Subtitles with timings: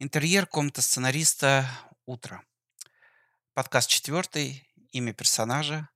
[0.00, 1.68] Интерьер комната сценариста
[2.06, 2.44] "Утро".
[3.52, 4.64] Подкаст четвертый.
[4.92, 5.88] Имя персонажа,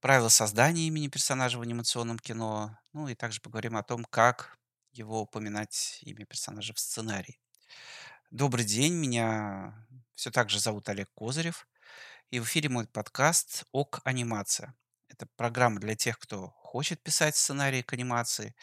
[0.00, 2.76] правила создания имени персонажа в анимационном кино.
[2.92, 4.58] Ну и также поговорим о том, как
[4.90, 7.38] его упоминать, имя персонажа, в сценарии.
[8.32, 9.86] Добрый день, меня
[10.16, 11.68] все так же зовут Олег Козырев,
[12.30, 14.74] и в эфире мой подкаст "Ок Анимация".
[15.06, 18.56] Это программа для тех, кто хочет писать сценарии к анимации,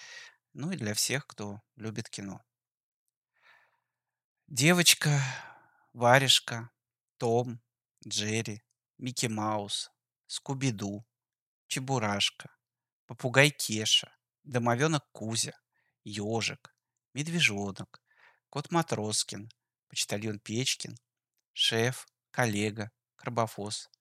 [0.52, 2.44] ну и для всех, кто любит кино.
[4.52, 5.22] Девочка,
[5.94, 6.72] варежка,
[7.18, 7.62] Том,
[8.04, 8.64] Джерри,
[8.98, 9.92] Микки Маус,
[10.26, 11.06] Скуби-Ду,
[11.68, 12.50] Чебурашка,
[13.06, 14.12] попугай Кеша,
[14.44, 15.54] домовенок Кузя,
[16.04, 16.76] ежик,
[17.14, 18.02] медвежонок,
[18.50, 19.52] кот Матроскин,
[19.88, 20.98] почтальон Печкин,
[21.54, 23.92] шеф, коллега, Карбофос.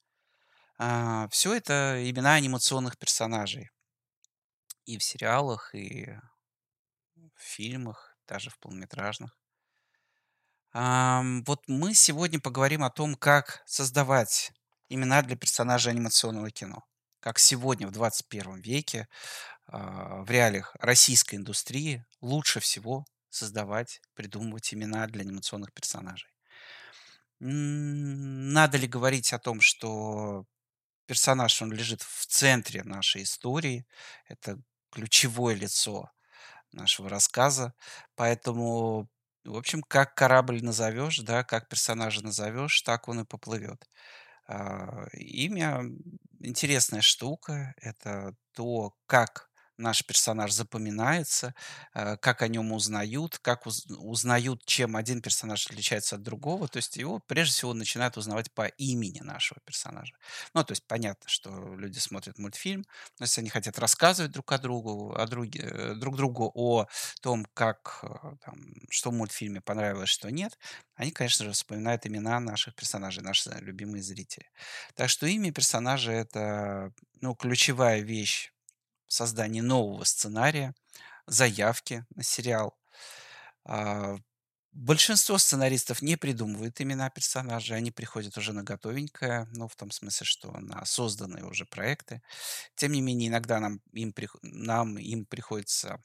[0.79, 3.69] А, все это имена анимационных персонажей.
[4.87, 6.07] И в сериалах, и
[7.17, 9.39] в фильмах, даже в полнометражных.
[10.73, 14.53] Вот мы сегодня поговорим о том, как создавать
[14.89, 16.85] имена для персонажей анимационного кино.
[17.21, 19.09] Как сегодня, в 21 веке,
[19.67, 26.31] а, в реалиях российской индустрии лучше всего создавать, придумывать имена для анимационных персонажей.
[27.41, 30.45] Надо ли говорить о том, что
[31.07, 33.87] персонаж, он лежит в центре нашей истории,
[34.27, 34.59] это
[34.91, 36.11] ключевое лицо
[36.73, 37.75] нашего рассказа,
[38.17, 39.09] поэтому
[39.49, 43.89] в общем, как корабль назовешь, да, как персонажа назовешь, так он и поплывет.
[44.49, 45.83] А, имя
[46.41, 47.75] интересная штука.
[47.79, 49.48] Это то, как
[49.79, 51.55] наш персонаж запоминается,
[51.95, 56.69] э, как о нем узнают, как уз- узнают, чем один персонаж отличается от другого.
[56.69, 60.15] То есть его прежде всего начинают узнавать по имени нашего персонажа.
[60.55, 62.85] Ну, то есть понятно, что люди смотрят мультфильм,
[63.19, 66.87] но если они хотят рассказывать друг о другу, о друге, э, друг другу о
[67.23, 68.09] том, как, э,
[68.45, 68.57] там,
[68.91, 70.59] что в мультфильме понравилось, что нет,
[70.95, 74.47] они, конечно же, вспоминают имена наших персонажей, наши любимые зрители.
[74.95, 78.53] Так что имя персонажа это ну, ключевая вещь
[79.09, 80.75] создании нового сценария,
[81.27, 82.77] заявки на сериал.
[83.65, 84.17] А,
[84.73, 90.27] Большинство сценаристов не придумывают имена персонажей, они приходят уже на готовенькое, ну, в том смысле,
[90.27, 92.23] что на созданные уже проекты.
[92.77, 96.03] Тем не менее, иногда нам им, нам им приходится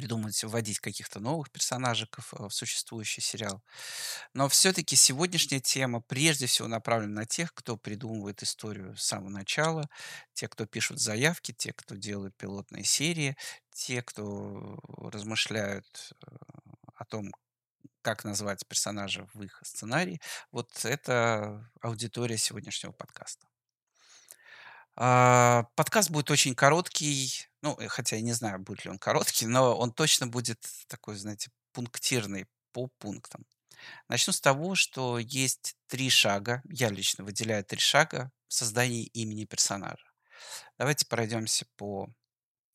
[0.00, 3.62] придумывать, вводить каких-то новых персонажиков э, в существующий сериал.
[4.32, 9.90] Но все-таки сегодняшняя тема прежде всего направлена на тех, кто придумывает историю с самого начала,
[10.32, 13.36] те, кто пишут заявки, те, кто делают пилотные серии,
[13.74, 14.80] те, кто
[15.12, 16.36] размышляют э,
[16.94, 17.30] о том,
[18.00, 20.18] как назвать персонажа в их сценарии.
[20.50, 23.49] Вот это аудитория сегодняшнего подкаста.
[25.02, 29.46] А, Подкаст будет очень короткий, ну, э, хотя я не знаю, будет ли он короткий,
[29.46, 33.46] но он точно будет такой, знаете, пунктирный по пунктам.
[34.08, 36.60] Начну с того, что есть три шага.
[36.68, 40.04] Я лично выделяю три шага в создании имени персонажа.
[40.76, 42.10] Давайте пройдемся по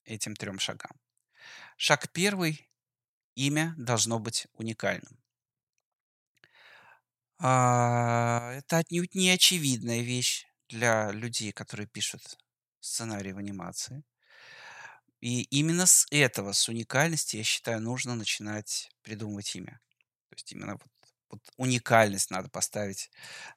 [0.03, 0.93] этим трем шагам.
[1.77, 2.67] Шаг первый.
[3.35, 5.21] Имя должно быть уникальным.
[7.37, 12.37] А, Это отнюдь не очевидная вещь для людей, которые пишут
[12.79, 14.03] сценарии в анимации.
[15.21, 19.79] И именно с этого, с уникальности, я считаю, нужно начинать придумывать имя.
[20.29, 20.91] То есть именно вот,
[21.29, 23.09] вот уникальность надо поставить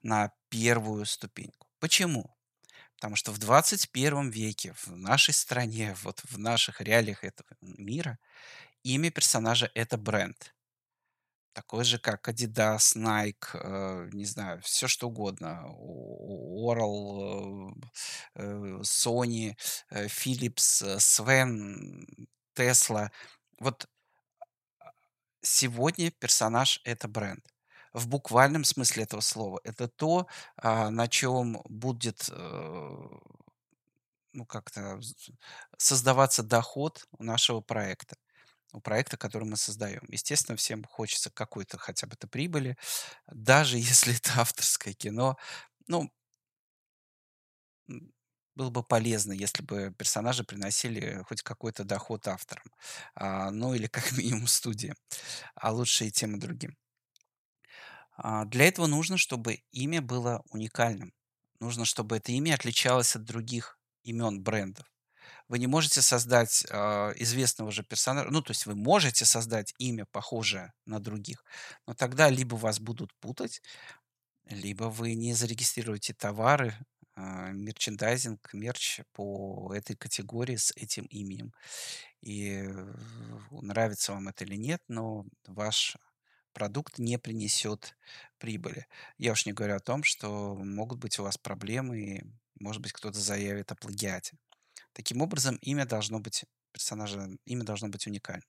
[0.03, 1.69] на первую ступеньку.
[1.79, 2.35] Почему?
[2.97, 8.19] Потому что в 21 веке, в нашей стране, вот в наших реалиях этого мира,
[8.83, 10.55] имя персонажа– это бренд.
[11.59, 15.65] Такой же, как Adidas, Nike, э, не знаю, все что угодно.
[15.67, 17.73] Oral,
[18.37, 19.57] э, э, Sony,
[19.91, 22.07] Philips, Sven,
[22.55, 23.11] Tesla.
[23.59, 23.89] Вот
[25.43, 27.45] сегодня персонаж– это бренд.
[27.93, 29.61] В буквальном смысле этого слова.
[29.65, 32.31] Это то, а, на чем будет
[34.33, 35.01] ну, как-то
[35.77, 38.15] создаваться доход нашего проекта
[38.73, 40.03] у проекта, который мы создаем.
[40.09, 42.77] Естественно, всем хочется какой-то хотя бы то прибыли,
[43.27, 45.37] даже если это авторское кино.
[45.89, 46.11] Ну,
[48.55, 52.65] было бы полезно, если бы персонажи приносили хоть какой-то доход авторам,
[53.15, 54.95] а, ну или как минимум студии,
[55.55, 56.77] а лучше и тем и другим.
[58.17, 61.13] А, Для этого нужно, чтобы имя было уникальным.
[61.61, 64.87] Нужно, чтобы это имя отличалось от других имен брендов.
[65.49, 70.07] Вы не можете создать а, известного же персонажа, ну, то есть вы можете создать имя,
[70.13, 71.45] похожее на других,
[71.87, 73.63] но тогда либо вас будут путать,
[74.47, 76.75] либо вы не зарегистрируете товары,
[77.15, 81.53] а, мерчендайзинг, мерч по этой категории с этим именем.
[82.21, 82.95] И э,
[83.51, 85.97] нравится вам это или нет, но ваш
[86.53, 87.97] продукт не принесет
[88.39, 88.87] прибыли.
[89.19, 92.25] Я уж не говорю о том, что могут быть у вас проблемы, и,
[92.61, 94.37] может быть, кто-то заявит о плагиате.
[94.99, 98.49] Таким образом, имя должно быть персонажа, имя должно быть уникальным.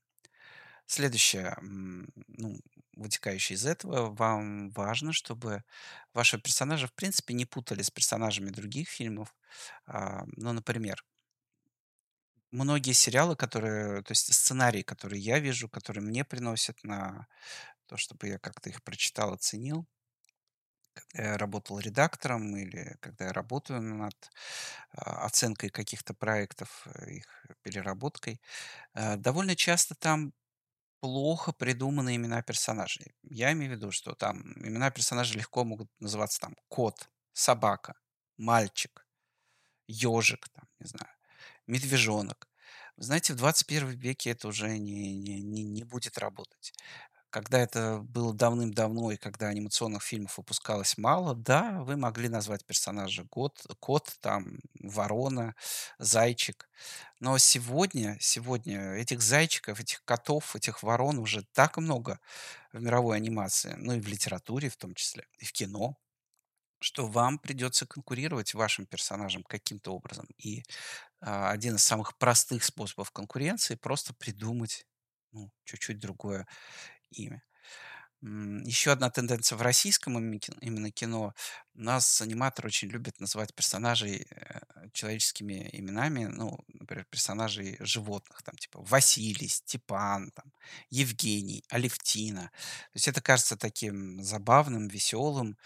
[0.87, 2.59] Следующее, ну,
[2.95, 5.63] вытекающее из этого, вам важно, чтобы
[6.11, 9.35] ваши персонажи, в принципе, не путали с персонажами других фильмов.
[9.85, 11.05] А, ну, например,
[12.49, 17.27] многие сериалы, которые, то есть сценарии, которые я вижу, которые мне приносят на
[17.85, 19.85] то, чтобы я как-то их прочитал, оценил,
[20.99, 24.15] когда я работал редактором или когда я работаю над
[24.91, 28.41] а, оценкой каких-то проектов, э, их переработкой,
[28.95, 30.33] э, довольно часто там
[31.01, 33.13] плохо придуманы имена персонажей.
[33.23, 37.95] Я имею в виду, что там имена персонажей легко могут называться там кот, собака,
[38.37, 39.07] мальчик,
[39.87, 41.11] ежик, там, не знаю,
[41.67, 42.49] медвежонок.
[42.97, 46.73] Знаете, в 21 веке это уже не, не, не, не будет работать.
[47.29, 53.23] Когда это было давным-давно и когда анимационных фильмов выпускалось мало, да, вы могли назвать персонажа
[53.29, 55.53] кот, кот, там, ворона,
[55.99, 56.67] зайчик.
[57.19, 62.19] Но сегодня, сегодня этих зайчиков, этих котов, этих ворон уже так много
[62.73, 65.97] в мировой анимации, ну и в литературе в том числе, и в кино,
[66.79, 70.27] что вам придется конкурировать вашим персонажем каким-то образом.
[70.37, 70.63] И
[71.21, 74.85] а, один из самых простых способов конкуренции просто придумать
[75.31, 76.47] ну, чуть-чуть другое
[77.11, 77.43] имя.
[78.21, 81.33] Еще одна тенденция в российском именно кин- именно кино.
[81.73, 84.59] У нас аниматоры очень любят называть персонажей э,
[84.91, 90.51] человеческими именами, ну, например, персонажей животных, там, типа Василий, Степан, там,
[90.89, 92.51] Евгений, Алевтина.
[92.51, 95.57] То есть это кажется таким забавным, веселым.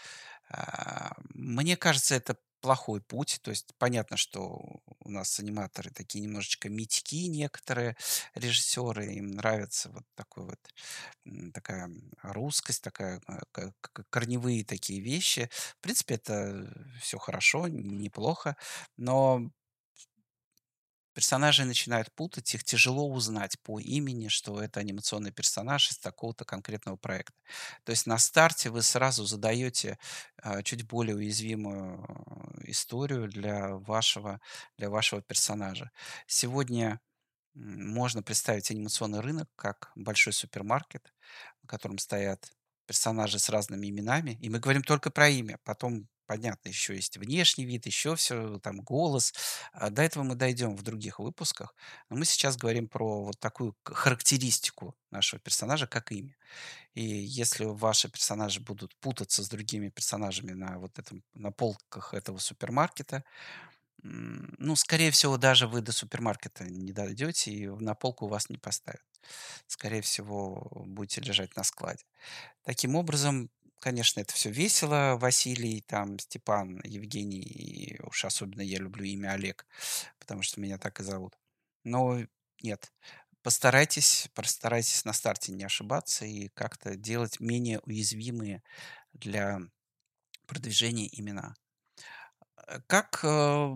[0.50, 3.40] А, Мне кажется, это плохой путь.
[3.42, 7.94] То есть понятно, что у нас аниматоры такие немножечко митики некоторые,
[8.34, 10.58] режиссеры, им нравится вот такой вот
[11.52, 11.90] такая
[12.22, 13.20] русскость, такая
[13.52, 15.50] к- корневые такие вещи.
[15.78, 18.56] В принципе, это все хорошо, неплохо,
[18.96, 19.50] но
[21.14, 26.96] персонажи начинают путать, их тяжело узнать по имени, что это анимационный персонаж из такого-то конкретного
[26.96, 27.34] проекта.
[27.84, 29.98] То есть на старте вы сразу задаете
[30.42, 32.04] а, чуть более уязвимую
[32.64, 34.40] э, историю для вашего,
[34.76, 35.90] для вашего персонажа.
[36.26, 37.00] Сегодня
[37.54, 41.14] можно представить анимационный рынок как большой супермаркет,
[41.62, 42.50] в котором стоят
[42.86, 45.58] персонажи с разными именами, и мы говорим только про имя.
[45.64, 49.32] Потом, понятно, еще есть внешний вид, еще все, там голос.
[49.72, 51.74] А, До этого мы дойдем в других выпусках.
[52.08, 56.36] Но мы сейчас говорим про вот такую характеристику нашего персонажа, как имя.
[56.94, 62.38] И если ваши персонажи будут путаться с другими персонажами на вот этом, на полках этого
[62.38, 63.24] супермаркета,
[64.02, 69.02] ну, скорее всего, даже вы до супермаркета не дойдете и на полку вас не поставят.
[69.66, 72.04] Скорее всего, будете лежать на складе.
[72.64, 73.50] Таким образом,
[73.84, 75.16] конечно, это все весело.
[75.20, 79.66] Василий, там, Степан, Евгений, и уж особенно я люблю имя Олег,
[80.18, 81.34] потому что меня так и зовут.
[81.84, 82.18] Но
[82.62, 82.90] нет,
[83.42, 88.62] постарайтесь, постарайтесь на старте не ошибаться и как-то делать менее уязвимые
[89.12, 89.60] для
[90.46, 91.54] продвижения имена.
[92.66, 93.74] Э, Как э,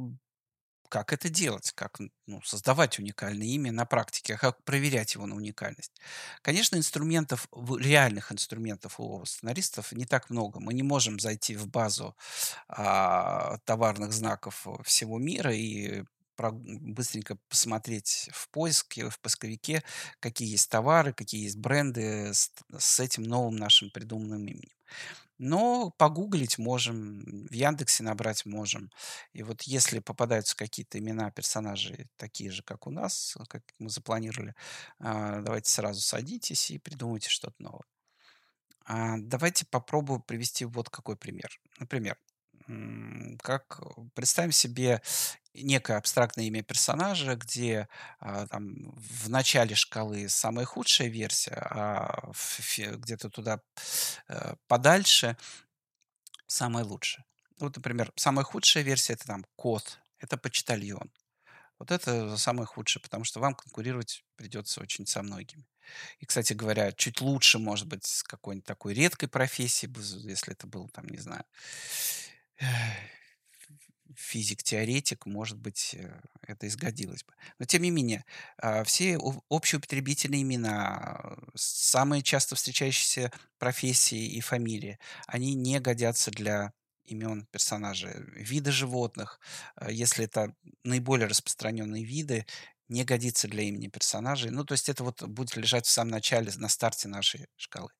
[0.88, 1.72] как это делать?
[1.74, 4.34] Как, ну, создавать уникальное имя на практике?
[4.34, 6.00] А как проверять его на уникальность?
[6.42, 7.48] Конечно, инструментов,
[7.78, 10.60] реальных инструментов у сценаристов не так много.
[10.60, 12.16] Мы не можем зайти в базу,
[12.68, 16.04] а, товарных знаков, всего мира и
[16.52, 19.82] быстренько посмотреть в поиске, в поисковике,
[20.20, 24.70] какие есть товары, какие есть бренды с с этим новым нашим придуманным именем.
[25.38, 28.90] Но погуглить можем, в "Яндексе" набрать можем.
[29.32, 33.88] И вот если попадаются какие-то имена персонажей такие же, как у нас, э, как мы
[33.90, 34.54] запланировали,
[34.98, 37.84] а, давайте сразу садитесь и придумывайте что-то новое.
[38.84, 41.50] А, давайте попробую привести вот какой пример.
[41.78, 42.16] Например,
[43.42, 45.02] как э, представим себе
[45.54, 47.88] некое абстрактное имя персонажа, где
[48.20, 52.32] а, там в начале шкалы самая худшая версия, а
[52.78, 53.60] где-то туда
[54.28, 55.36] э, подальше
[56.46, 57.24] самая лучшая.
[57.58, 61.10] Вот, например, самая худшая версия это там код, это почтальон.
[61.78, 65.64] Вот это самое худшее, потому что вам конкурировать придется очень со многими.
[66.18, 69.92] И, кстати говоря, чуть лучше, может быть, с какой-нибудь такой редкой профессией,
[70.28, 71.44] если это был, там, не знаю,
[74.18, 77.32] физик-теоретик, может быть, э, это изгодилось бы.
[77.58, 78.24] Но тем не менее,
[78.58, 86.72] а, все общеупотребительные имена, э, самые часто встречающиеся профессии и фамилии, они не годятся для
[87.04, 88.12] имен персонажей.
[88.34, 89.40] Виды животных,
[89.76, 92.44] э, если это наиболее распространенные виды,
[92.88, 94.50] не годится для имени персонажей.
[94.50, 97.90] Ну, то есть это вот будет лежать в самом начале, на старте нашей шкалы.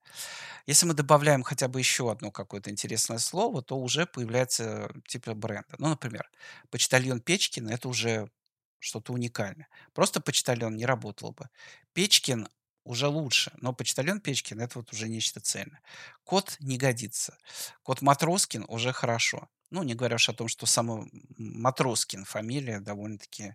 [0.66, 5.76] Если мы добавляем хотя бы еще одно какое-то интересное слово, то уже появляется типа бренда.
[5.78, 6.30] Ну, например,
[6.70, 8.30] почтальон Печкин- это уже
[8.78, 9.68] что-то уникальное.
[9.92, 11.48] Просто почтальон не работал бы.
[11.92, 12.48] Печкин
[12.84, 15.82] уже лучше, но почтальон Печкин- это вот уже нечто цельное.
[16.24, 17.36] Кот не годится.
[17.82, 19.48] Кот Матроскин уже хорошо.
[19.70, 21.04] Ну, не говоря уж о том, что сама
[21.36, 23.54] Матроскин фамилия довольно-таки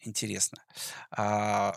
[0.00, 0.62] интересна.
[1.10, 1.74] А,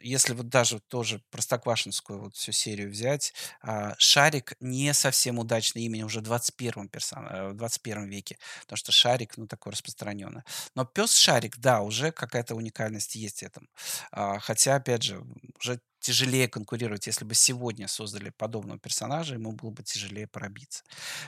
[0.00, 6.04] если вот даже тоже простоквашинскую вот всю серию взять, а, Шарик не совсем удачное имя
[6.06, 10.44] уже в 21 персон э, в 21 веке, потому что Шарик, ну, такое распространенное.
[10.74, 13.68] Но пес Шарик, да, уже какая-то уникальность есть в этом.
[14.12, 15.22] А, хотя, опять же,
[15.58, 17.08] уже тяжелее конкурировать.
[17.08, 20.84] Если бы сегодня создали подобного персонажа, ему было бы тяжелее пробиться.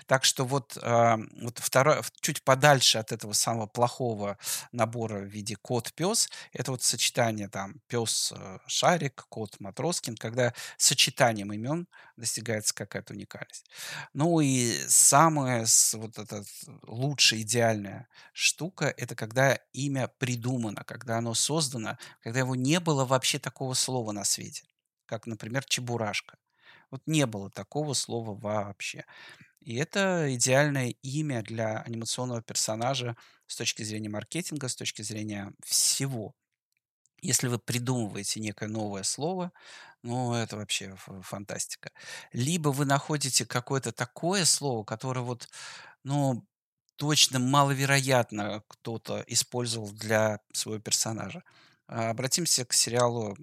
[0.06, 4.38] Так что вот, а, вот второе, чуть подальше от этого самого плохого
[4.70, 11.52] набора в виде кот-пес, это вот сочетание там пес э, Шарик, кот Матроскин, когда сочетанием
[11.52, 13.68] имен достигается какая-то уникальность.
[14.12, 16.44] Ну и самая вот эта
[16.86, 23.40] лучшая, идеальная штука, это когда имя придумано, когда оно создано, когда его не было вообще
[23.40, 24.67] такого слова на свете,
[25.08, 26.38] как, например, Чебурашка.
[26.90, 29.04] Вот не было такого слова вообще.
[29.60, 36.34] И это идеальное имя для анимационного персонажа с точки зрения маркетинга, с точки зрения всего.
[37.20, 39.52] Если вы придумываете некое новое слово,
[40.02, 41.90] ну, это вообще фантастика.
[42.32, 45.48] Либо вы находите какое-то такое слово, которое вот,
[46.04, 46.46] ну,
[46.96, 51.42] точно маловероятно кто-то использовал для своего персонажа.
[51.88, 53.36] А, Обратимся к сериалу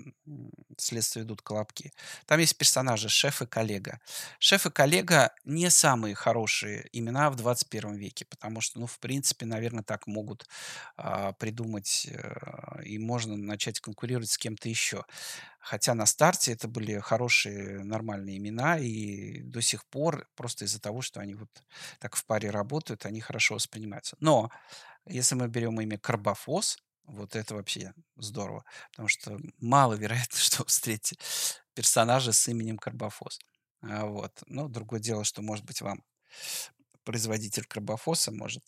[0.78, 1.92] «Следствие ведут колобки».
[2.28, 4.00] Там есть персонажи шеф и коллега.
[4.40, 9.00] Шеф и коллега не самые хорошие имена в двадцать первом веке, потому что, ну, в
[9.00, 10.48] принципе, наверное, так могут
[10.96, 15.06] а, придумать, э, и можно начать конкурировать с кем-то еще.
[15.60, 21.02] Хотя на старте это были хорошие, нормальные имена, и до сих пор просто из-за того,
[21.02, 21.50] что они вот
[22.00, 24.16] так в паре работают, они хорошо воспринимаются.
[24.20, 24.52] Но
[25.08, 31.18] если мы берем имя Карбофос, вот это вообще здорово, потому что маловероятно, что встретите
[31.74, 33.40] персонажа с именем Карбофос.
[33.82, 34.44] А, Вот.
[34.48, 36.04] Но другое дело, что, может быть, вам
[37.04, 38.64] производитель Карбофоса может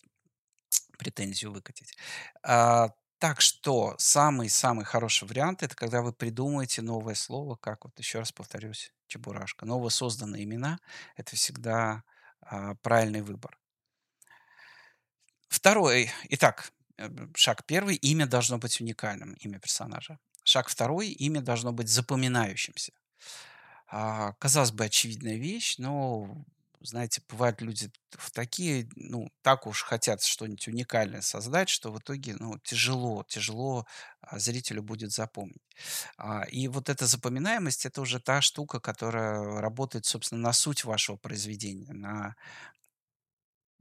[0.98, 1.96] претензию выкатить.
[2.42, 8.18] А, так что самый-самый хороший вариант- это когда вы придумаете новое слово, как вот еще
[8.20, 9.66] раз повторюсь, чебурашка.
[9.66, 10.78] Новосозданные имена-
[11.16, 12.02] это всегда,
[12.40, 13.58] а, правильный выбор.
[15.48, 16.10] Второй.
[16.30, 16.72] Итак,
[17.36, 20.18] шаг первый: имя должно быть уникальным, имя персонажа.
[20.44, 22.92] Шаг второй: имя должно быть запоминающимся.
[23.88, 26.44] А, казалось бы, очевидная вещь, но,
[26.80, 32.36] знаете, бывают люди в такие, ну, так уж хотят что-нибудь уникальное создать, что в итоге,
[32.38, 33.86] ну, тяжело, тяжело
[34.20, 35.62] а, зрителю будет запомнить.
[36.18, 41.16] А, и вот эта запоминаемость- это уже та штука, которая работает, собственно, на суть вашего
[41.16, 42.36] произведения, на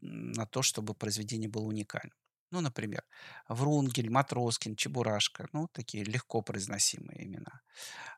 [0.01, 2.13] на то, чтобы произведение было уникальным.
[2.51, 3.03] Ну, например,
[3.49, 5.47] Врунгель, Матроскин, Чебурашка.
[5.53, 7.61] Ну, такие легко произносимые имена.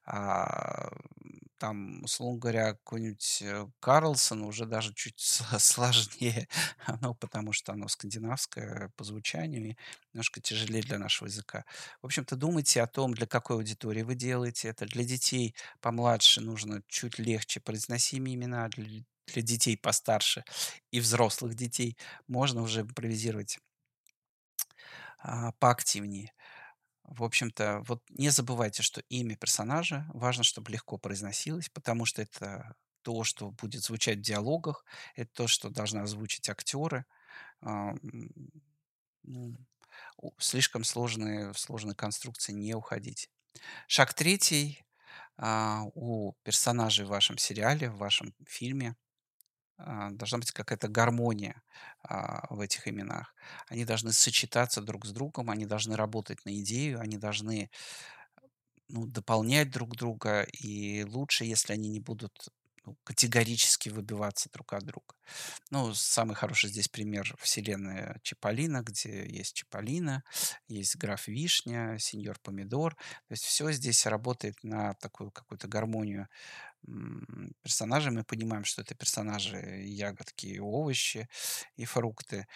[0.06, 0.90] А,
[1.58, 5.20] там, условно говоря, какой-нибудь, э, Карлсон уже даже чуть
[5.60, 6.48] сложнее,
[7.02, 9.78] ну, потому что оно скандинавское по звучанию и
[10.14, 11.66] немножко тяжелее для нашего языка.
[12.02, 14.86] В общем-то, думайте о том, для какой аудитории вы делаете это.
[14.86, 20.44] Для детей помладше нужно чуть легче произносимые имена, для для детей постарше
[20.92, 23.60] и взрослых детей можно уже импровизировать,
[25.20, 26.34] а, поактивнее.
[27.04, 32.76] В общем-то, вот не забывайте, что имя персонажа важно, чтобы легко произносилось, потому что это
[33.04, 34.86] то, что будет звучать в диалогах,
[35.16, 37.06] это то, что должны озвучить актеры.
[37.62, 37.94] А,
[39.24, 39.56] ну,
[40.40, 43.30] слишком сложные, в сложные конструкции не уходить.
[43.88, 44.84] Шаг третий.
[45.38, 48.96] а, у персонажей в вашем сериале, в вашем фильме
[50.12, 51.62] должна быть какая-то гармония
[52.04, 53.34] а, в этих именах.
[53.68, 57.70] Они должны сочетаться друг с другом, они должны работать на идею, они должны
[58.90, 62.50] ну, дополнять друг друга, и лучше, если они не будут
[62.90, 65.16] ну, категорически выбиваться друг от друга.
[65.70, 70.24] Ну, самый хороший здесь пример вселенная Чиполлино, где есть Чиполлино,
[70.68, 72.96] есть граф Вишня, сеньор Помидор.
[72.96, 76.28] То есть все здесь работает на такую какую-то гармонию
[77.62, 78.12] персонажей.
[78.12, 81.30] Мы понимаем, что это персонажи ягодки, и овощи
[81.76, 82.48] и фрукты.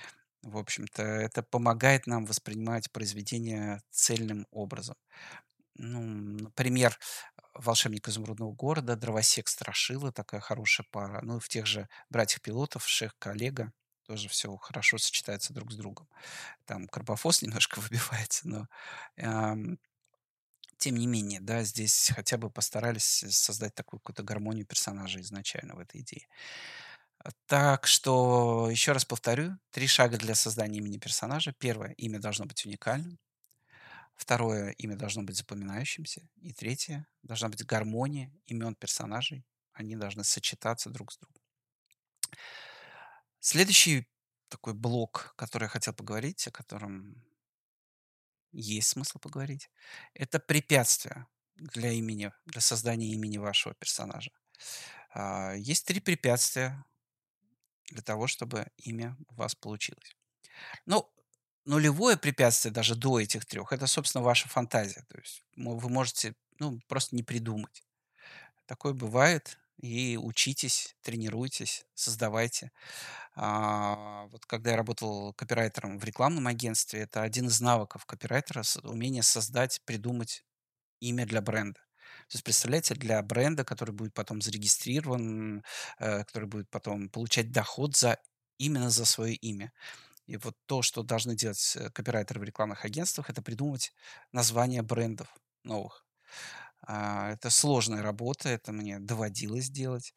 [0.41, 4.95] В общем-то, это помогает нам воспринимать произведение цельным образом.
[5.75, 6.97] Ну, например,
[7.53, 11.21] "Волшебник изумрудного города", "Дровосек Страшила"- такая хорошая пара.
[11.23, 13.71] Ну, и в тех же "Братьях Пилотов" "Шех-коллега"
[14.07, 16.07] тоже все хорошо сочетается друг с другом.
[16.65, 18.67] Там Карбофос немножко выбивается, но,
[20.77, 25.79] Тем не менее, да, здесь хотя бы постарались создать такую какую-то гармонию персонажа изначально в
[25.79, 26.27] этой идее.
[27.47, 31.53] Так что еще раз повторю: 3 шага для создания имени персонажа.
[31.57, 33.17] Первое: имя должно быть уникальным.
[34.15, 36.27] Второе: имя должно быть запоминающимся.
[36.41, 39.45] И третье: должна быть гармония имен персонажей.
[39.73, 41.41] Они должны сочетаться друг с другом.
[43.39, 44.07] Следующий
[44.49, 47.23] такой блок, который я хотел поговорить, о котором
[48.51, 49.69] есть смысл поговорить,
[50.13, 54.31] это препятствия для имени, для создания имени вашего персонажа.
[55.13, 56.85] А, есть 3 препятствия
[57.89, 60.15] для того, чтобы имя у вас получилось.
[60.85, 61.12] Ну,
[61.65, 65.05] нулевое препятствие даже до этих 3 это, собственно, ваша фантазия.
[65.09, 67.83] То есть, вы можете, ну, просто не придумать.
[68.67, 69.57] Такое бывает.
[69.81, 72.71] И учитесь, тренируйтесь, создавайте.
[73.35, 79.23] А, вот когда я работал копирайтером в рекламном агентстве, это один из навыков копирайтера- умение
[79.23, 80.45] создать, придумать
[81.01, 81.79] имя для бренда.
[82.29, 85.63] То есть, представляете, для бренда, который будет потом зарегистрирован,
[85.99, 88.17] э, который будет потом получать доход за
[88.59, 89.73] именно за свое имя.
[90.27, 93.93] И вот то, что должны делать, э, копирайтеры в рекламных агентствах- это придумывать
[94.31, 95.27] названия брендов
[95.63, 96.05] новых.
[96.87, 100.13] А, это сложная работа, это мне доводилось делать.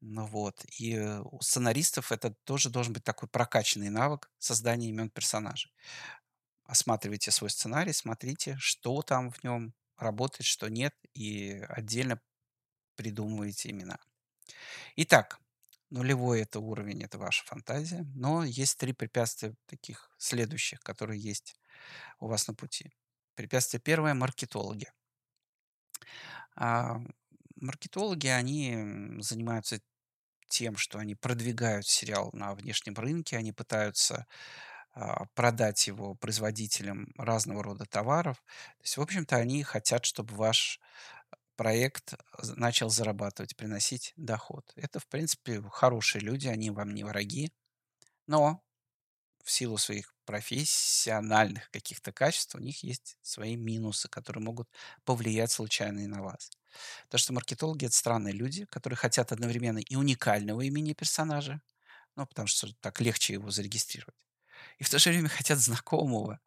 [0.00, 5.72] Ну вот, и у сценаристов это тоже должен быть такой прокачанный навык создания имен персонажей.
[6.64, 12.20] Осматривайте свой сценарий, смотрите, что там в нем работает, что нет, и отдельно
[12.96, 13.98] придумывайте имена.
[14.96, 15.38] Итак,
[15.92, 21.56] нулевой- это уровень, это ваша фантазия, но есть 3 препятствия таких следующих, которые есть
[22.20, 22.90] у вас на пути.
[23.36, 24.88] Препятствие первое- маркетологи.
[26.56, 26.98] А,
[27.56, 29.80] маркетологи, они, занимаются
[30.48, 34.26] тем, что они продвигают сериал на внешнем рынке, они пытаются,
[34.94, 38.38] а, продать его производителям разного рода товаров.
[38.78, 40.80] То есть, в общем-то, они хотят, чтобы ваш
[41.56, 44.72] проект з начал зарабатывать, приносить доход.
[44.76, 47.52] Это, в принципе, хорошие люди, они вам не враги.
[48.28, 48.62] Но
[49.44, 54.68] в силу своих профессиональных каких-то качеств у них есть свои минусы, которые могут
[55.04, 56.50] повлиять случайно и на вас.
[57.04, 61.62] Потому что маркетологи- это странные люди, которые хотят одновременно и уникального имени персонажа,
[62.16, 64.26] ну, потому что так легче его зарегистрировать,
[64.78, 66.40] и в то же время хотят знакомого,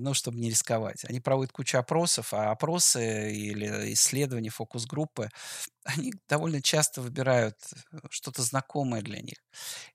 [0.00, 1.04] ну, чтобы не рисковать.
[1.04, 5.30] Они проводят кучу опросов, а опросы или исследования, фокус-группы,
[5.84, 7.56] они довольно часто выбирают,
[7.92, 9.38] э, что-то знакомое для них.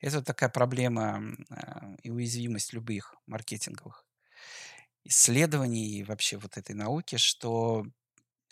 [0.01, 4.05] Это такая проблема, а, и уязвимость любых маркетинговых
[5.05, 7.85] исследований и вообще вот этой науки, что,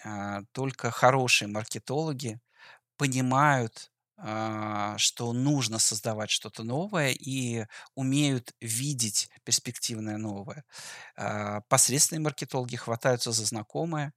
[0.06, 2.40] а, только хорошие маркетологи
[2.98, 3.97] понимают, а,
[4.98, 10.64] что нужно создавать что-то новое и умеют видеть перспективное новое.
[11.18, 14.14] А, посредственные маркетологи хватаются за знакомое,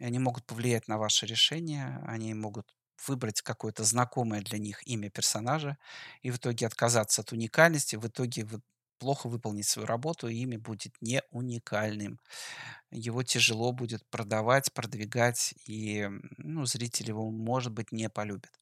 [0.00, 2.74] и они могут повлиять на ваше решение, они могут
[3.06, 5.76] выбрать какое-то знакомое для них имя персонажа
[6.22, 8.46] и в итоге отказаться от уникальности, в итоге
[8.98, 12.20] плохо выполнить свою работу, и имя будет не уникальным.
[12.92, 18.52] Его тяжело будет продавать, продвигать, и, ну, зрители его, может быть, не полюбят.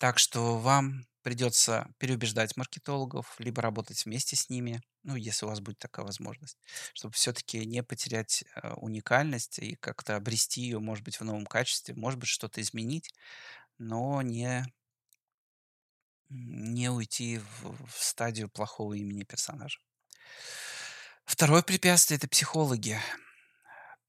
[0.00, 5.60] Так что вам придется переубеждать маркетологов, либо работать вместе с ними, ну, если у вас
[5.60, 6.58] будет такая возможность,
[6.94, 11.94] чтобы всё-таки не потерять, а, уникальность и как-то обрести ее, может быть, в новом качестве,
[11.94, 13.10] может быть, что-то изменить,
[13.78, 14.66] но не
[16.30, 19.78] не уйти в в стадию плохого имени персонажа.
[21.26, 22.98] Второе препятствие- это психологи.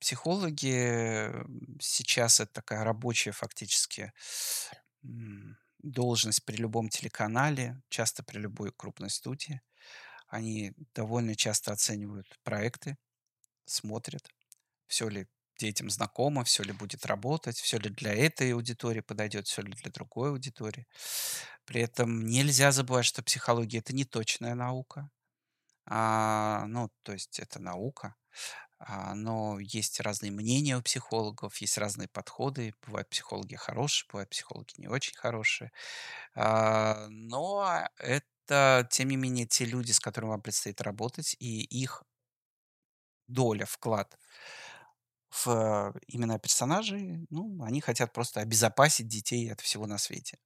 [0.01, 1.31] Психологи,
[1.81, 4.13] сейчас это такая рабочая фактически,
[5.91, 9.61] должность при любом телеканале, часто при любой крупной студии.
[10.27, 12.97] Они довольно часто оценивают проекты,
[13.65, 14.29] смотрят,
[14.87, 15.27] всё ли
[15.59, 19.91] детям знакомо, всё ли будет работать, всё ли для этой аудитории подойдет, всё ли для
[19.91, 20.87] другой аудитории.
[21.65, 25.09] При этом нельзя забывать, что психология- это не точная наука.
[25.87, 28.15] А, ну, то есть это наука,
[29.15, 32.73] но есть разные мнения у психологов, есть разные подходы.
[32.85, 35.71] Бывают психологи хорошие, бывают психологи не очень хорошие.
[36.35, 42.03] А, но это, тем не менее, те люди, с которыми вам предстоит работать, и их
[43.27, 44.17] доля, вклад
[45.31, 50.37] в имена персонажей, ну, они хотят просто обезопасить детей от всего на свете.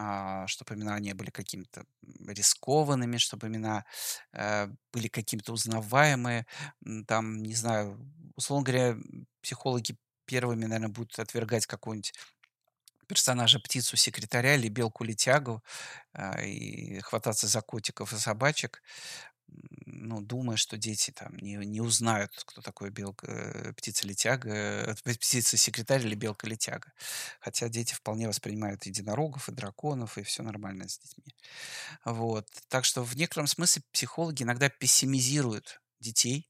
[0.00, 1.84] А, чтоб имена не были какими-то,
[2.26, 3.84] рискованными, чтобы имена,
[4.32, 6.46] э, были какими-то узнаваемые.
[7.08, 7.98] Там, не знаю,
[8.36, 8.96] условно говоря,
[9.42, 12.12] психологи первыми, наверно, будут отвергать какого-нибудь
[13.08, 15.62] персонажа птицу-секретаря или белку-летягу,
[16.12, 18.82] а, и хвататься за котиков и собачек.
[19.86, 26.06] Ну, думая, что дети там не не узнают, кто такой белка э, птица-летяга, э, птица-секретарь
[26.06, 26.92] или белка-летяга.
[27.40, 31.34] Хотя дети вполне воспринимают единорогов и драконов, и всё нормально с детьми.
[32.04, 32.48] Вот.
[32.68, 36.48] Так что в некотором смысле психологи иногда пессимизируют детей,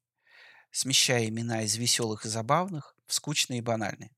[0.71, 4.11] смещая имена из веселых и забавных в скучные и банальные.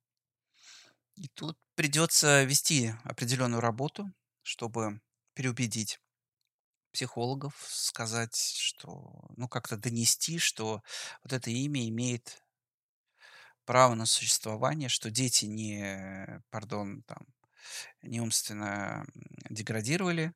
[1.16, 4.12] И тут придется вести определенную работу,
[4.42, 5.00] чтобы
[5.34, 6.00] переубедить
[6.92, 10.83] психологов, сказать, что ну, как-то донести, что
[11.22, 12.42] вот это имя имеет
[13.64, 17.18] право на существование, что дети не, пардон, там,
[18.03, 20.35] не умственно, м, деградировали,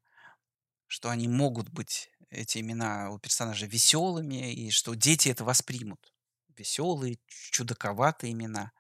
[0.89, 6.13] что они могут быть, эти имена у персонажей, веселыми, и что дети это воспримут.
[6.57, 8.73] Веселые, чудаковатые имена.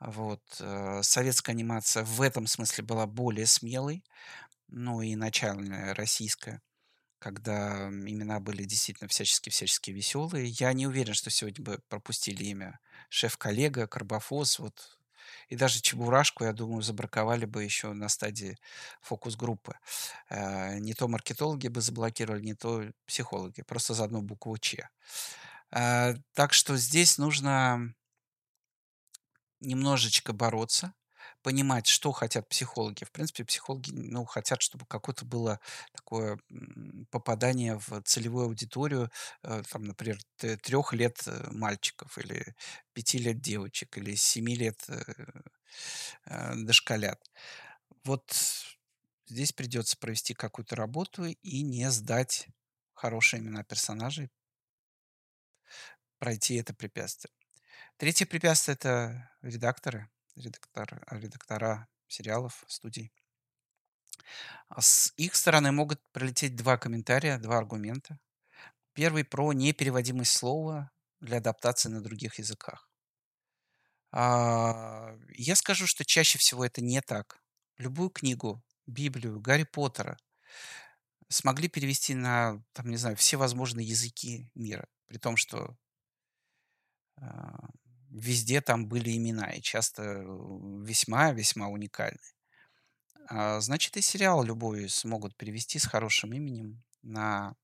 [0.00, 0.42] Вот.
[0.60, 4.04] Э, советская анимация в этом смысле была более смелой,
[4.68, 6.62] ну, и начальная российская,
[7.20, 10.48] когда имена были действительно всячески-всячески веселые.
[10.48, 12.80] Я не уверен, что сегодня бы пропустили имя
[13.10, 14.98] Шеф-коллега, Карбофос, вот.
[15.50, 18.58] И даже Чебурашку, я думаю, забраковали бы еще на стадии
[19.02, 19.76] фокус-группы.
[20.30, 23.62] Э, не то маркетологи бы заблокировали, не то психологи.
[23.62, 24.88] Просто за одну букву "Ч".
[25.72, 27.94] Э, так что здесь нужно
[29.60, 30.94] немножечко бороться,
[31.42, 33.04] понимать, что хотят психологи.
[33.04, 35.60] В принципе, психологи, ну, хотят, чтобы какое-то было
[35.94, 36.38] такое,
[37.10, 39.10] попадание в целевую аудиторию,
[39.42, 42.54] э, там, например, т 3 лет, э, мальчиков или
[42.92, 47.20] 5 лет девочек, или 7 лет, э, дошколят.
[48.04, 48.24] Вот
[49.28, 52.48] здесь придется провести какую-то работу и не сдать
[52.94, 54.30] хорошие имена персонажей.
[56.20, 57.32] Пройти это препятствие.
[57.98, 63.12] 3 препятствие- это редакторы, редактор редактора сериалов, студий.
[64.68, 68.18] А с их стороны могут прилететь 2 комментария, 2 аргумента.
[68.94, 70.90] 1 про непереводимость слова
[71.20, 72.88] для адаптации на других языках.
[74.12, 77.40] А, я скажу, что чаще всего это не так.
[77.78, 80.18] Любую книгу, Библию, Гарри Поттера
[81.28, 85.76] смогли перевести на, там, не знаю, все возможные языки мира, при том, что
[87.16, 87.68] а,
[88.10, 90.22] везде там были имена, и часто, э,
[90.84, 92.20] весьма-весьма уникальные.
[93.28, 97.54] А, значит, и сериал любой смогут перевести с хорошим именем на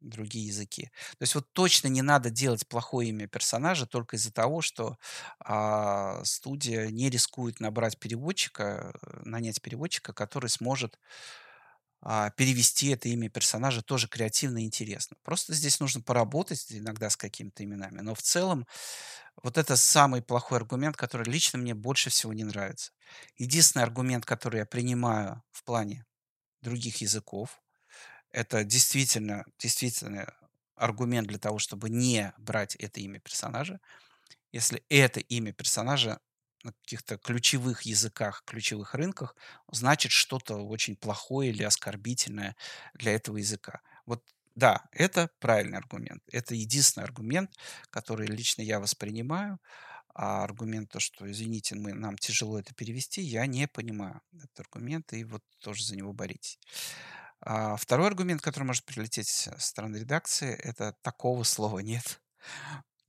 [0.00, 0.90] другие языки.
[1.18, 4.98] То есть вот точно не надо делать плохое имя персонажа только из-за того, что,
[5.40, 10.98] а, студия не рискует набрать переводчика, э, нанять переводчика, который сможет,
[12.36, 15.16] перевести это имя персонажа тоже креативно и интересно.
[15.22, 18.66] Просто здесь нужно поработать иногда с какими-то именами, но в целом
[19.42, 22.92] вот это самый плохой аргумент, который лично мне больше всего не нравится.
[23.38, 26.06] Единственный аргумент, который я принимаю в плане
[26.62, 27.62] других языков-
[28.32, 30.34] это действительно действительно
[30.76, 33.80] аргумент для того, чтобы не брать это имя персонажа.
[34.52, 36.20] Если это имя персонажа
[36.64, 39.36] на каких-то ключевых языках, ключевых рынках,
[39.72, 42.56] значит что-то очень плохое или оскорбительное
[42.94, 43.80] для этого языка.
[44.06, 44.24] Вот
[44.56, 46.22] да, это правильный аргумент.
[46.32, 47.52] Это единственный аргумент,
[47.90, 49.58] который лично я воспринимаю.
[50.14, 55.12] А аргумент то, что, извините, мы нам тяжело это перевести, я не понимаю этот аргумент,
[55.12, 56.58] и вот тоже за него боритесь.
[57.40, 62.20] А 2 аргумент, который может прилететь со стороны редакции- это такого слова нет.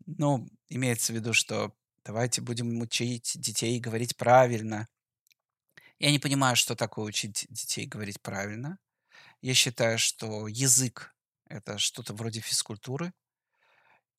[0.07, 4.87] Ну, имеется в виду, что давайте будем учить детей говорить правильно.
[5.99, 8.79] Я не понимаю, что такое учить детей говорить правильно.
[9.41, 11.15] Я считаю, что язык-
[11.49, 13.13] это что-то вроде физкультуры.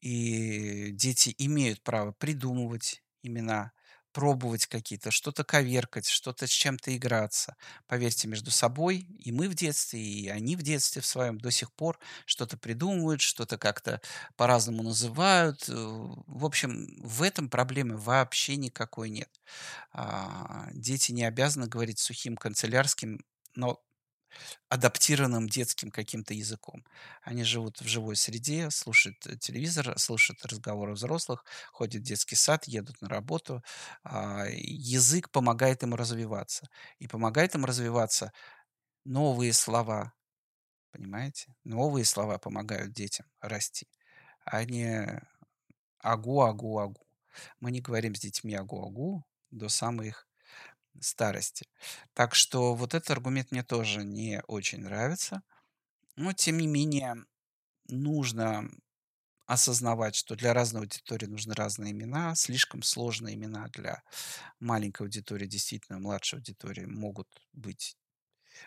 [0.01, 3.73] И дети имеют право придумывать имена,
[4.17, 7.55] пробовать какие-то, что-то коверкать, что-то с чем-то играться.
[7.87, 11.71] Поверьте, между собой и мы в детстве, и они в детстве в своем до сих
[11.75, 14.01] пор что-то придумывают, что-то как-то
[14.37, 15.69] по-разному называют.
[15.69, 19.29] Э, в общем, в этом проблемы вообще никакой нет.
[19.93, 23.21] А, дети не обязаны говорить сухим канцелярским,
[23.55, 23.83] но
[24.69, 26.85] адаптированным детским каким-то языком.
[27.23, 32.67] Они живут в живой среде, слушают, э, телевизор, слушают разговоры взрослых, ходят в детский сад,
[32.67, 33.63] едут на работу.
[34.05, 36.69] А, язык помогает им развиваться.
[36.99, 38.33] И помогает им развиваться
[39.05, 40.15] новые слова.
[40.93, 41.55] Понимаете?
[41.65, 43.89] Новые слова помогают детям расти,
[44.45, 45.23] а не
[46.01, 47.07] "агу, агу, агу".
[47.61, 50.26] Мы не говорим с детьми "агу, агу" до самой их
[51.03, 51.69] старости.
[52.15, 55.43] Так что вот этот аргумент мне тоже не очень нравится.
[56.17, 57.17] Но тем не менее
[57.89, 58.71] нужно
[59.47, 62.35] осознавать, что для разной аудитории нужны разные имена.
[62.37, 64.03] Слишком сложные имена для
[64.61, 67.97] маленькой аудитории, действительно, младшей аудитории могут быть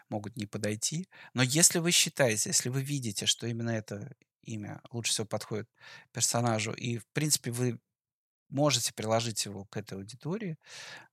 [0.09, 1.07] могут не подойти.
[1.33, 4.13] Но если вы считаете, если вы видите, что именно это
[4.43, 5.69] имя лучше всего подходит
[6.11, 7.79] персонажу, и, в принципе, вы
[8.49, 10.57] можете приложить его к этой аудитории,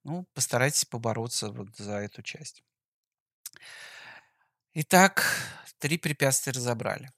[0.04, 2.62] ну, постарайтесь побороться вот за эту часть.
[4.74, 5.24] Итак,
[5.78, 7.10] 3 препятствия разобрали.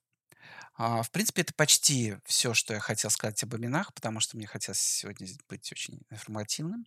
[0.75, 4.47] А, в принципе, это почти все, что я хотел сказать об именах, потому что мне
[4.47, 6.87] хотелось сегодня быть очень информативным.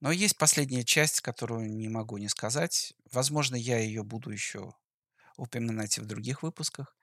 [0.00, 2.94] Но есть последняя часть, которую не могу не сказать.
[3.12, 4.74] Возможно, я ее буду еще
[5.36, 6.96] упоминать и в других выпусках.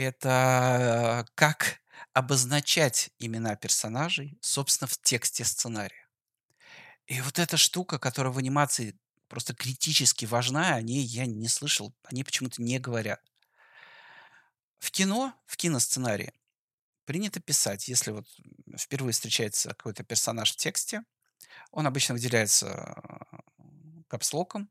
[0.00, 1.82] Это как
[2.14, 6.08] обозначать имена персонажей, собственно, в тексте сценария.
[7.06, 11.94] И вот эта штука, которая в анимации просто критически важна, о ней я не слышал,
[12.04, 13.20] они почему-то не говорят.
[14.78, 16.32] В кино, в киносценарии
[17.04, 18.26] принято писать, если вот
[18.78, 21.02] впервые встречается какой-то персонаж в тексте,
[21.72, 22.96] он обычно выделяется
[24.08, 24.70] капслоком,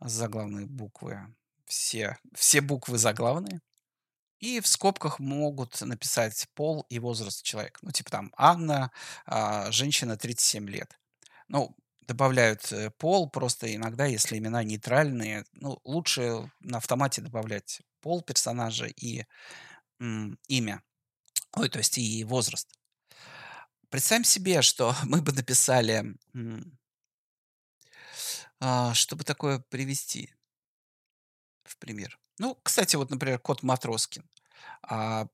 [0.00, 1.34] заглавные буквы,
[1.66, 3.60] все, все буквы заглавные,
[4.42, 7.78] и в скобках могут написать пол и возраст человека.
[7.82, 8.90] Ну, типа там Анна,
[9.26, 10.98] а, женщина 37 лет.
[11.48, 11.76] Ну,
[12.08, 15.44] добавляют э, пол просто иногда, если имена нейтральные.
[15.54, 19.24] Ну, лучше на автомате добавлять пол персонажа и
[20.00, 20.82] м, имя.
[21.56, 22.68] Ой, то есть и возраст.
[23.90, 26.78] Представим себе, что мы бы написали, м,
[28.60, 30.30] а, чтобы такое привести
[31.64, 32.18] в пример.
[32.38, 34.24] Ну, кстати, вот, например, кот Матроскин.
[34.82, 35.26] А,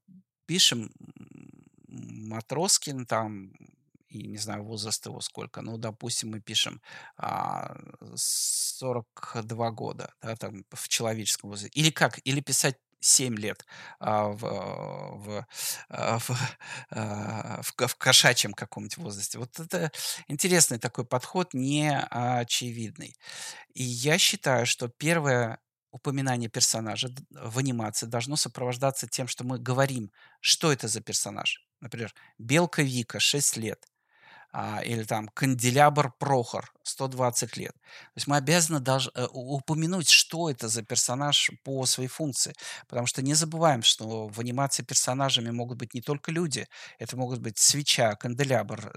[0.46, 0.90] пишем
[1.88, 3.52] Матроскин там,
[4.08, 5.62] и не знаю, возраст его сколько.
[5.62, 6.80] Ну, допустим, мы пишем
[7.16, 7.76] а,
[8.14, 11.78] 42 года, да, там в человеческом возрасте.
[11.78, 12.18] Или как?
[12.24, 13.64] Или писать 7 лет
[14.00, 15.46] а, в, в,
[15.88, 16.30] а, в,
[16.90, 19.38] а, в, в кошачьем каком-нибудь возрасте.
[19.38, 19.92] Вот это
[20.28, 23.16] интересный такой подход, не очевидный.
[23.74, 30.10] И я считаю, что первое упоминание персонажа в анимации должно сопровождаться тем, что мы говорим,
[30.40, 31.66] что это за персонаж.
[31.80, 33.86] Например, Белка Вика, 6 лет.
[34.50, 37.72] А, или там Канделябр Прохор, 120 лет.
[37.72, 42.54] То есть мы обязаны даже э, упомянуть, что это за персонаж по своей функции.
[42.88, 46.66] Потому что не забываем, что в анимации персонажами могут быть не только люди.
[46.98, 48.94] Это могут быть свеча, канделябр,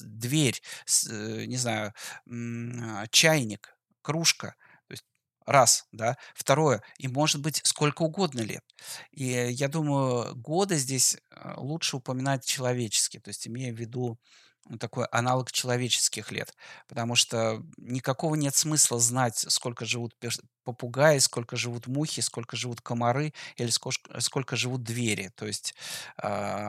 [0.00, 0.62] дверь,
[1.10, 1.92] э, не знаю,
[2.26, 4.54] а, чайник, кружка–
[5.46, 6.16] Раз, да.
[6.34, 8.64] Второе, и может быть сколько угодно лет.
[9.12, 14.18] И я думаю, годы здесь э, лучше упоминать человечески, то есть имея в виду
[14.80, 16.52] такой аналог человеческих лет,
[16.88, 20.14] потому что никакого нет смысла знать, сколько живут
[20.64, 25.30] попугаи, сколько живут мухи, сколько живут комары или сколько, сколько живут двери.
[25.36, 25.74] То есть
[26.20, 26.26] э,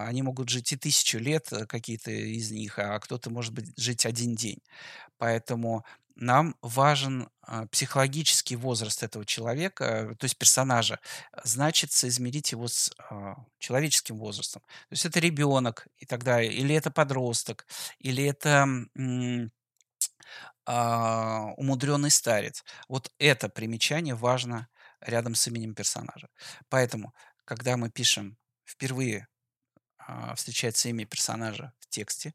[0.07, 4.05] они могут жить и тысячу лет, э, какие-то из них, а кто-то может быть жить
[4.05, 4.59] один день.
[5.17, 5.83] Поэтому
[6.19, 10.99] нам важен а, психологический возраст этого человека, то есть персонажа.
[11.43, 14.63] Значит, соизмерить его с а, человеческим возрастом.
[14.63, 17.67] То есть это ребенок и так далее, или это подросток,
[17.99, 18.67] или это
[20.65, 22.63] а, умудренный старец.
[22.87, 24.67] Вот это примечание важно
[25.01, 26.29] рядом с именем персонажа.
[26.69, 27.13] Поэтому,
[27.45, 29.27] когда мы пишем впервые
[30.35, 32.33] встречается имя персонажа в тексте,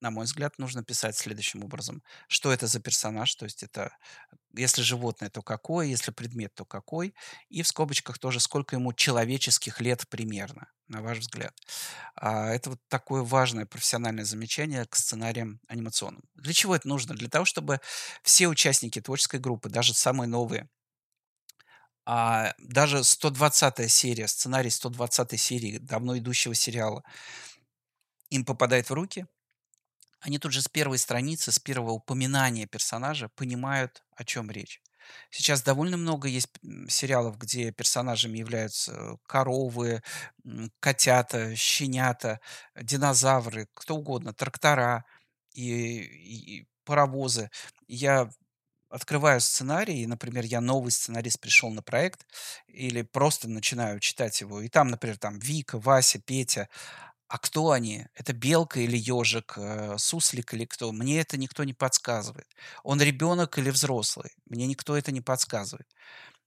[0.00, 2.02] на мой взгляд, нужно писать следующим образом.
[2.26, 3.34] Что это за персонаж?
[3.34, 3.96] То есть это,
[4.54, 7.14] если животное, то какой, если предмет, то какой.
[7.48, 11.54] И в скобочках тоже, сколько ему человеческих лет примерно, на ваш взгляд.
[12.16, 16.22] А, это вот такое важное профессиональное замечание к сценариям анимационным.
[16.34, 17.14] Для чего это нужно?
[17.14, 17.80] Для того, чтобы
[18.22, 20.68] все участники творческой группы, даже самые новые,
[22.06, 27.04] а даже 120 серия, сценарий 120 серии давно идущего сериала,
[28.30, 29.26] им попадает в руки–
[30.20, 34.80] они тут же с первой страницы, с первого упоминания персонажа понимают, о чем речь.
[35.30, 36.48] Сейчас довольно много есть
[36.88, 40.02] сериалов, где персонажами являются коровы,
[40.78, 42.40] котята, щенята,
[42.80, 45.04] динозавры, кто угодно, трактора
[45.52, 47.50] и, и паровозы.
[47.88, 48.30] Я
[48.88, 52.26] открываю сценарий, например, я новый сценарист пришел на проект,
[52.66, 56.68] или просто начинаю читать его, и там, например, там Вика, Вася, Петя,
[57.30, 58.06] а кто они?
[58.14, 60.90] Это белка или ежик, э, суслик или кто?
[60.90, 62.48] Мне это никто не подсказывает.
[62.82, 64.32] Он ребенок или взрослый?
[64.46, 65.88] Мне никто это не подсказывает.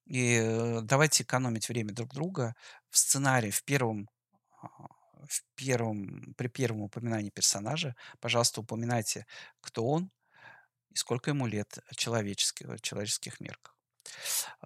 [0.06, 2.54] И э, давайте экономить время друг друга.
[2.90, 4.10] В сценарии, в первом,
[4.62, 4.68] а,
[5.26, 9.26] в первом, при первом упоминании персонажа, пожалуйста, упоминайте,
[9.62, 10.12] кто он
[10.92, 13.74] и сколько ему лет человеческих, в человеческих мерках.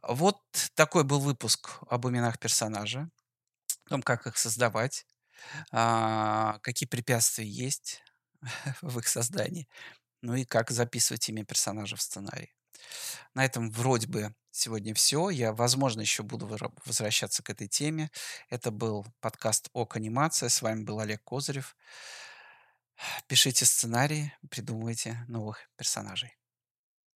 [0.02, 0.42] Вот
[0.74, 3.08] такой был выпуск об именах персонажа,
[3.86, 5.06] о том, как их создавать,
[5.72, 8.04] какие препятствия есть
[8.82, 9.68] в их создании,
[10.22, 12.54] ну и как записывать имя персонажа в сценарий.
[13.34, 15.30] На этом вроде бы сегодня всё.
[15.30, 18.10] Я, возможно, еще буду вра возвращаться к этой теме.
[18.50, 20.50] Это был подкаст "Ок Анимация".
[20.50, 21.76] С вами был Олег Козырев.
[23.28, 26.38] Пишите сценарии, придумывайте новых персонажей.